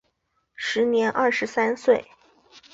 [0.55, 2.03] 时年二十三岁。